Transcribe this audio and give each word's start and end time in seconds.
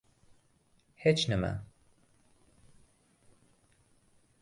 —Hech 1.03 1.23
nima... 1.33 1.51